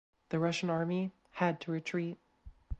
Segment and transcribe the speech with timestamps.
[0.29, 2.17] The Russian Army had to retreat.